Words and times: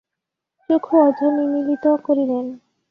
চক্ষু 0.69 0.93
অর্ধনিমীলিত 0.99 1.85
করিলেন। 2.03 2.45